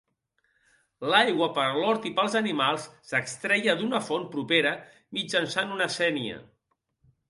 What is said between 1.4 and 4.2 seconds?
per a l'hort i pels animals s'extreia d'una